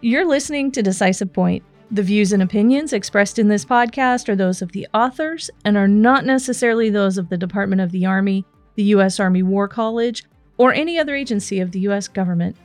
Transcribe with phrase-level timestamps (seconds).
[0.00, 1.64] You're listening to Decisive Point.
[1.90, 5.88] The views and opinions expressed in this podcast are those of the authors and are
[5.88, 8.44] not necessarily those of the Department of the Army,
[8.76, 9.18] the U.S.
[9.18, 10.22] Army War College,
[10.56, 12.06] or any other agency of the U.S.
[12.06, 12.56] government.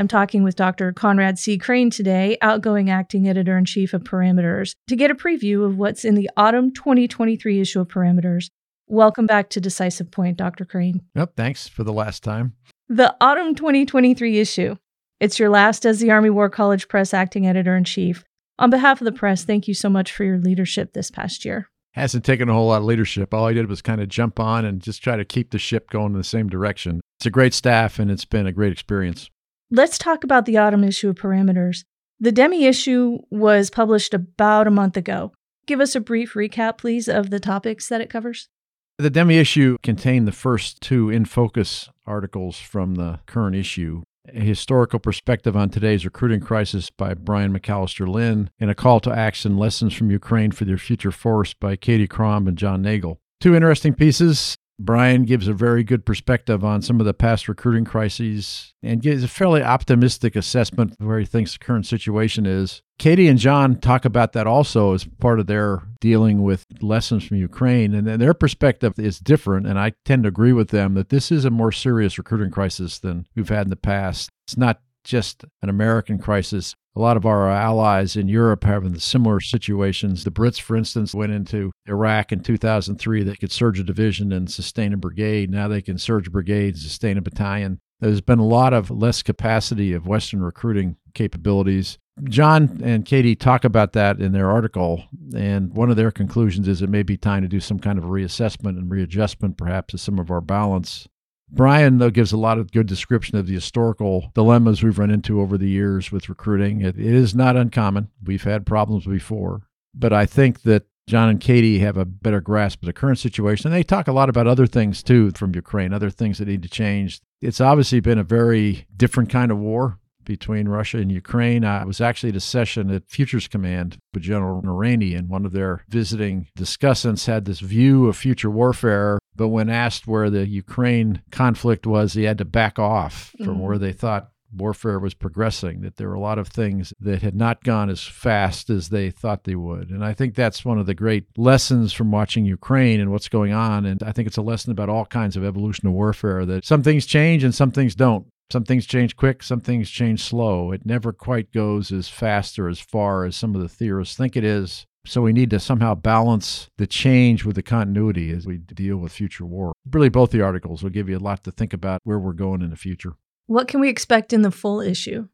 [0.00, 0.92] I'm talking with Dr.
[0.92, 1.58] Conrad C.
[1.58, 6.04] Crane today, outgoing acting editor in chief of Parameters, to get a preview of what's
[6.04, 8.48] in the autumn 2023 issue of Parameters.
[8.88, 10.64] Welcome back to Decisive Point, Dr.
[10.64, 11.02] Crane.
[11.14, 12.54] Yep, thanks for the last time.
[12.88, 14.74] The autumn 2023 issue.
[15.20, 18.24] It's your last as the Army War College Press acting editor in chief.
[18.58, 21.68] On behalf of the press, thank you so much for your leadership this past year.
[21.92, 23.34] Hasn't taken a whole lot of leadership.
[23.34, 25.90] All I did was kind of jump on and just try to keep the ship
[25.90, 27.02] going in the same direction.
[27.18, 29.28] It's a great staff and it's been a great experience.
[29.70, 31.84] Let's talk about the autumn issue of Parameters.
[32.18, 35.34] The Demi issue was published about a month ago.
[35.66, 38.48] Give us a brief recap, please, of the topics that it covers.
[38.96, 44.02] The Demi issue contained the first two in focus articles from the current issue
[44.34, 49.12] a historical perspective on today's recruiting crisis by Brian McAllister Linn, and a call to
[49.12, 53.18] action lessons from Ukraine for their future force by Katie Crombe and John Nagl.
[53.40, 54.56] Two interesting pieces.
[54.82, 59.22] Brian gives a very good perspective on some of the past recruiting crises and gives
[59.22, 62.80] a fairly optimistic assessment of where he thinks the current situation is.
[62.98, 67.36] Katie and John talk about that also as part of their dealing with lessons from
[67.36, 67.94] Ukraine.
[67.94, 69.66] And their perspective is different.
[69.66, 72.98] And I tend to agree with them that this is a more serious recruiting crisis
[72.98, 74.30] than we've had in the past.
[74.46, 76.74] It's not just an American crisis.
[76.96, 80.24] A lot of our allies in Europe having similar situations.
[80.24, 83.22] The Brits, for instance, went into Iraq in 2003.
[83.22, 85.50] They could surge a division and sustain a brigade.
[85.50, 87.78] Now they can surge a brigade, sustain a battalion.
[88.00, 91.98] There's been a lot of less capacity of Western recruiting capabilities.
[92.24, 96.82] John and Katie talk about that in their article, and one of their conclusions is
[96.82, 100.18] it may be time to do some kind of reassessment and readjustment, perhaps, of some
[100.18, 101.08] of our balance
[101.52, 105.40] Brian, though, gives a lot of good description of the historical dilemmas we've run into
[105.40, 106.80] over the years with recruiting.
[106.80, 108.08] it, is not uncommon.
[108.22, 109.62] We've had problems before.
[109.94, 113.66] But I think that John and Katie have a better grasp of the current situation.
[113.66, 116.62] And they talk a lot about other things, too, from Ukraine, other things that need
[116.62, 117.20] to change.
[117.40, 119.98] It's obviously been a very different kind of war
[120.30, 121.64] between Russia and Ukraine.
[121.64, 125.52] I was actually at a session at Futures Command with General Noreiny, and one of
[125.52, 131.22] their visiting discussants had this view of future warfare but when asked where the Ukraine
[131.30, 133.60] conflict was, he had to back off from mm-hmm.
[133.60, 137.34] where they thought warfare was progressing, that there were a lot of things that had
[137.34, 139.90] not gone as fast as they thought they would.
[139.90, 143.52] And I think that's one of the great lessons from watching Ukraine and what's going
[143.52, 143.86] on.
[143.86, 146.82] And I think it's a lesson about all kinds of evolution of warfare that some
[146.82, 148.26] things change and some things don't.
[148.52, 150.72] Some things change quick, some things change slow.
[150.72, 154.36] It never quite goes as fast or as far as some of the theorists think
[154.36, 154.86] it is.
[155.06, 159.12] So we need to somehow balance the change with the continuity as we deal with
[159.12, 159.72] future war.
[159.90, 162.60] Really, both the articles will give you a lot to think about where we're going
[162.60, 163.14] in the future.
[163.46, 165.28] What can we expect in the full issue?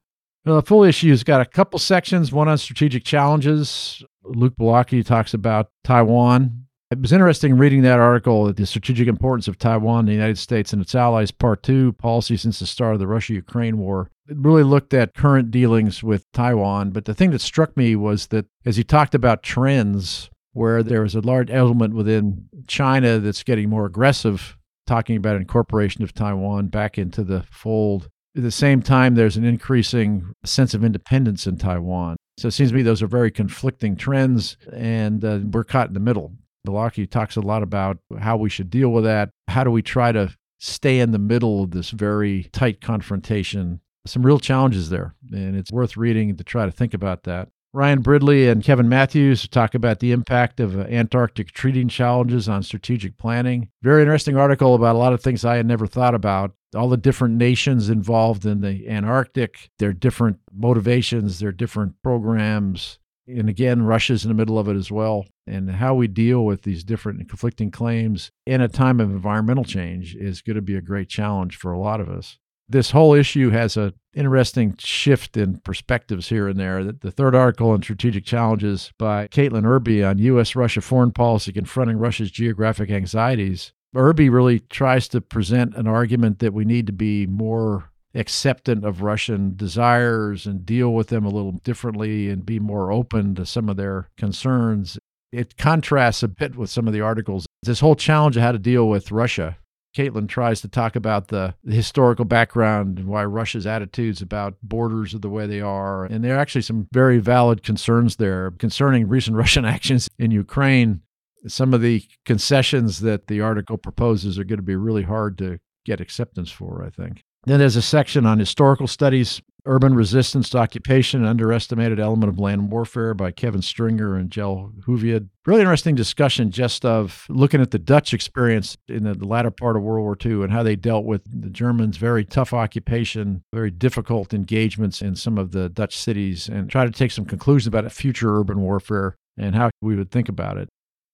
[0.44, 4.04] Well, the full issue's got a couple sections, one on strategic challenges.
[4.22, 9.58] Luke Bellocchi talks about Taiwan, it was interesting reading that article, The Strategic Importance of
[9.58, 13.08] Taiwan, the United States, and its allies, Part 2 Policy Since the Start of the
[13.08, 14.10] Russia Ukraine War.
[14.28, 16.90] It really looked at current dealings with Taiwan.
[16.90, 21.04] But the thing that struck me was that as he talked about trends, where there
[21.04, 26.68] is a large element within China that's getting more aggressive, talking about incorporation of Taiwan
[26.68, 28.08] back into the fold.
[28.36, 32.16] At the same time, there's an increasing sense of independence in Taiwan.
[32.38, 35.94] So it seems to me those are very conflicting trends, and uh, we're caught in
[35.94, 36.32] the middle.
[36.66, 39.30] Bellocchi talks a lot about how we should deal with that.
[39.48, 43.80] How do we try to stay in the middle of this very tight confrontation?
[44.06, 47.48] Some real challenges there, and it's worth reading to try to think about that.
[47.72, 53.18] Ryan Bridley and Kevin Matthews talk about the impact of Antarctic Treaty challenges on strategic
[53.18, 53.68] planning.
[53.82, 56.52] Very interesting article about a lot of things I had never thought about.
[56.74, 63.48] All the different nations involved in the Antarctic, their different motivations, their different programs, and
[63.48, 65.26] again, Russia's in the middle of it as well.
[65.46, 70.14] And how we deal with these different conflicting claims in a time of environmental change
[70.14, 72.38] is going to be a great challenge for a lot of us.
[72.68, 76.82] This whole issue has an interesting shift in perspectives here and there.
[76.82, 80.56] The third article on strategic challenges by Caitlin Irby on U.S.
[80.56, 83.72] Russia foreign policy confronting Russia's geographic anxieties.
[83.94, 89.02] Irby really tries to present an argument that we need to be more acceptant of
[89.02, 93.68] Russian desires and deal with them a little differently and be more open to some
[93.68, 94.98] of their concerns.
[95.32, 97.46] It contrasts a bit with some of the articles.
[97.62, 99.58] This whole challenge of how to deal with Russia.
[99.96, 105.14] Caitlin tries to talk about the, the historical background and why Russia's attitudes about borders
[105.14, 106.04] are the way they are.
[106.04, 111.00] And there are actually some very valid concerns there concerning recent Russian actions in Ukraine.
[111.48, 115.58] Some of the concessions that the article proposes are going to be really hard to
[115.86, 117.22] get acceptance for, I think.
[117.46, 122.40] Then there's a section on historical studies, urban resistance to occupation, an underestimated element of
[122.40, 125.28] land warfare by Kevin Stringer and Jel Hoovied.
[125.46, 129.82] Really interesting discussion just of looking at the Dutch experience in the latter part of
[129.82, 134.34] World War II and how they dealt with the Germans' very tough occupation, very difficult
[134.34, 138.36] engagements in some of the Dutch cities, and try to take some conclusions about future
[138.36, 140.68] urban warfare and how we would think about it.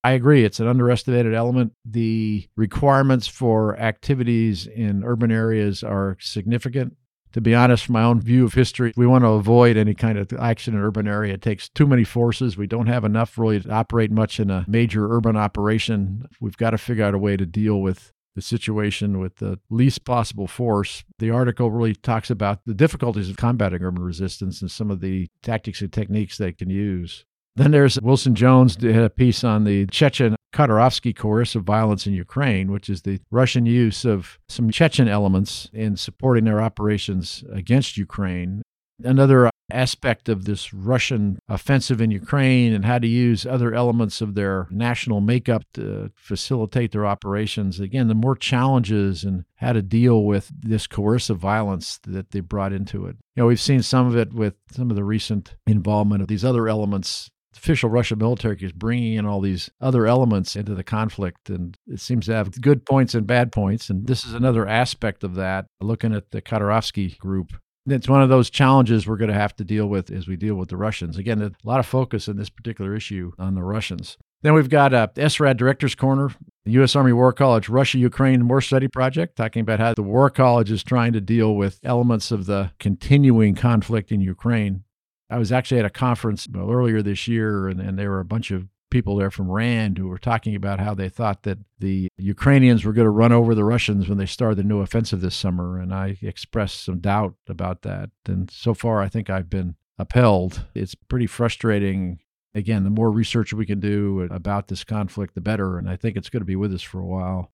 [0.05, 0.45] I agree.
[0.45, 1.73] It's an underestimated element.
[1.85, 6.97] The requirements for activities in urban areas are significant.
[7.35, 10.19] To be honest, from my own view of history, we want to avoid any kind
[10.19, 11.35] of action in an urban area.
[11.35, 12.59] It takes too many forces.
[12.59, 16.27] We don't have enough really to operate much in a major urban operation.
[16.41, 20.05] We've got to figure out a way to deal with the situation with the least
[20.05, 21.05] possible force.
[21.19, 25.29] The article really talks about the difficulties of combating urban resistance and some of the
[25.43, 27.25] tactics and techniques they can use.
[27.55, 32.73] Then there's Wilson Jones did a piece on the Chechen Kadyrovtsy coercive violence in Ukraine,
[32.73, 38.63] which is the Russian use of some Chechen elements in supporting their operations against Ukraine.
[39.05, 44.35] Another aspect of this Russian offensive in Ukraine and how to use other elements of
[44.35, 47.81] their national makeup to facilitate their operations.
[47.81, 52.73] Again, the more challenges and how to deal with this coercive violence that they brought
[52.73, 53.17] into it.
[53.35, 56.45] You know, we've seen some of it with some of the recent involvement of these
[56.45, 61.51] other elements official Russian military is bringing in all these other elements into the conflict,
[61.51, 63.91] and it seems to have good points and bad points.
[63.91, 67.53] And this is another aspect of that, looking at the Kadyrovtsy group.
[67.87, 70.55] It's one of those challenges we're going to have to deal with as we deal
[70.55, 71.19] with the Russians.
[71.19, 74.17] Again, a lot of focus in this particular issue on the Russians.
[74.43, 76.31] Then we've got uh, a SRAD Director's Corner,
[76.65, 76.97] the U.S.
[76.97, 80.83] Army War College Russia Ukraine War Study Project, talking about how the War College is
[80.83, 84.85] trying to deal with elements of the continuing conflict in Ukraine.
[85.33, 88.51] I was actually at a conference earlier this year, and, and there were a bunch
[88.51, 92.85] of people there from RAND who were talking about how they thought that the Ukrainians
[92.85, 95.79] were going to run over the Russians when they started the new offensive this summer.
[95.79, 98.11] And I expressed some doubt about that.
[98.29, 100.67] And so far, I think I've been upheld.
[100.75, 102.19] It's pretty frustrating.
[102.55, 105.79] Again, the more research we can do about this conflict, the better.
[105.79, 107.52] And I think it's going to be with us for a while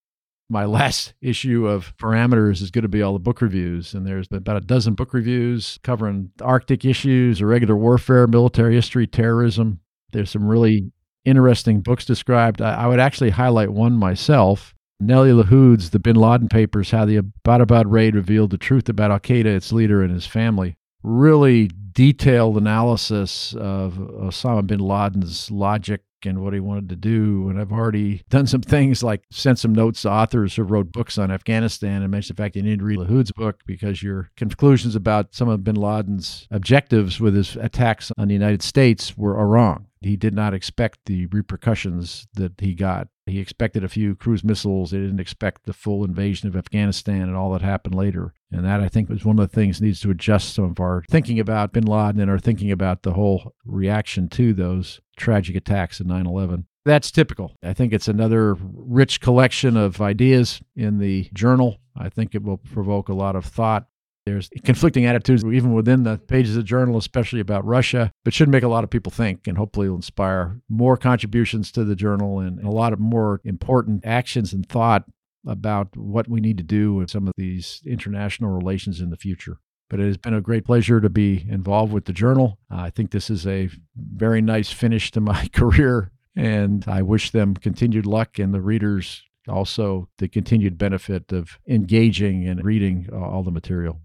[0.49, 4.29] my last issue of parameters is going to be all the book reviews and there's
[4.33, 9.81] about a dozen book reviews covering arctic issues irregular warfare military history terrorism.
[10.12, 10.91] There's some really
[11.25, 12.62] interesting books described.
[12.62, 14.75] I, I would actually highlight one myself.
[15.00, 19.21] Nelly Lahoud's The Bin Laden Papers How the Abbottabad Raid Revealed the Truth About Al
[19.21, 20.77] Qaeda, its leader, and his family.
[21.05, 27.49] Really detailed analysis of Osama bin Laden's logic and what he wanted to do.
[27.49, 31.19] And I've already done some things like sent some notes to authors who wrote books
[31.19, 34.31] on Afghanistan and mentioned the fact that you need to read Lahoud's book because your
[34.37, 39.35] conclusions about some of bin Laden's objectives with his attacks on the United States were
[39.47, 39.87] wrong.
[40.00, 43.09] He did not expect the repercussions that he got.
[43.28, 44.90] He expected a few cruise missiles.
[44.90, 48.32] He didn't expect the full invasion of Afghanistan and all that happened later.
[48.50, 51.04] And that, I think, was one of the things needs to adjust some of our
[51.10, 56.00] thinking about bin Laden and our thinking about the whole reaction to those tragic attacks
[56.00, 56.66] in 9 11.
[56.84, 57.54] That's typical.
[57.62, 61.78] I think it's another rich collection of ideas in the journal.
[61.94, 63.86] I think it will provoke a lot of thought.
[64.28, 68.50] There's conflicting attitudes even within the pages of the journal, especially about Russia, but should
[68.50, 72.62] make a lot of people think and hopefully inspire more contributions to the journal and
[72.62, 75.04] a lot of more important actions and thought
[75.46, 79.58] about what we need to do with some of these international relations in the future.
[79.88, 82.58] But it has been a great pleasure to be involved with the journal.
[82.70, 87.30] Uh, I think this is a very nice finish to my career, and I wish
[87.30, 93.42] them continued luck and the readers also the continued benefit of engaging and reading all
[93.42, 94.00] the material.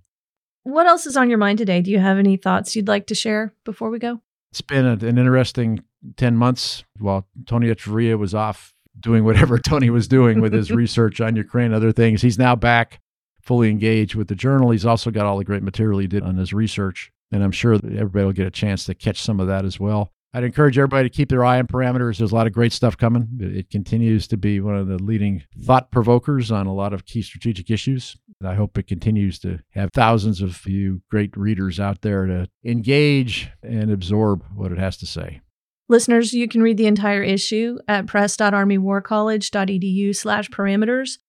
[0.64, 1.82] What else is on your mind today?
[1.82, 4.22] Do you have any thoughts you'd like to share before we go?
[4.52, 5.84] It's been an interesting
[6.18, 11.20] 10 months while Tony Echevarria was off doing whatever Tony was doing with his research
[11.20, 12.22] on Ukraine, and other things.
[12.22, 13.02] He's now back
[13.42, 14.72] fully engaged with the journal.
[14.72, 17.12] He's also got all the great material he did on his research.
[17.32, 19.80] And I'm sure that everybody will get a chance to catch some of that as
[19.80, 20.14] well.
[20.34, 22.18] I'd encourage everybody to keep their eye on parameters.
[22.18, 23.28] There's a lot of great stuff coming.
[23.40, 27.22] It continues to be one of the leading thought provokers on a lot of key
[27.22, 28.18] strategic issues.
[28.44, 33.50] I hope it continues to have thousands of you great readers out there to engage
[33.62, 35.42] and absorb what it has to say.
[35.88, 41.20] Listeners, you can read the entire issue at press.armywarcollege.edu slash parameters.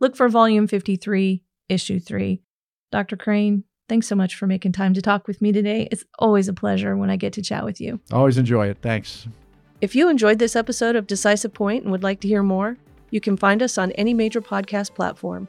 [0.00, 2.40] Look for volume 53, issue 3.
[2.90, 3.16] Dr.
[3.16, 5.88] Crane, thanks so much for making time to talk with me today.
[5.90, 8.00] It's always a pleasure when I get to chat with you.
[8.12, 8.78] Always enjoy it.
[8.82, 9.26] Thanks.
[9.80, 12.76] If you enjoyed this episode of Decisive Point and would like to hear more,
[13.10, 15.48] you can find us on any major podcast platform.